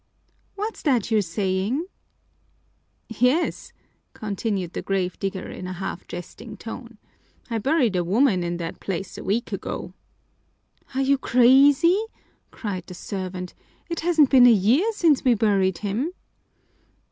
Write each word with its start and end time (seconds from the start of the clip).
"What's 0.55 0.81
that 0.81 1.11
you're 1.11 1.21
saying?" 1.21 1.85
"Yes," 3.07 3.71
continued 4.13 4.73
the 4.73 4.81
grave 4.81 5.19
digger 5.19 5.47
in 5.47 5.67
a 5.67 5.73
half 5.73 6.07
jesting 6.07 6.57
tone. 6.57 6.97
"I 7.51 7.59
buried 7.59 7.95
a 7.95 8.03
woman 8.03 8.43
in 8.43 8.57
that 8.57 8.79
place 8.79 9.15
a 9.19 9.23
week 9.23 9.51
ago." 9.51 9.93
"Are 10.95 11.01
you 11.03 11.19
crazy?" 11.19 12.01
cried 12.49 12.87
the 12.87 12.95
servant. 12.95 13.53
"It 13.91 13.99
hasn't 13.99 14.31
been 14.31 14.47
a 14.47 14.51
year 14.51 14.91
since 14.93 15.23
we 15.23 15.35
buried 15.35 15.77
him." 15.85 16.11